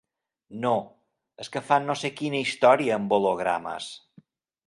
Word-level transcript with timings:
No, 0.61 0.69
és 1.43 1.51
que 1.55 1.61
fan 1.67 1.85
no 1.91 1.97
sé 2.03 2.11
quina 2.21 2.41
història 2.47 2.97
amb 2.97 3.15
hologrames. 3.19 3.93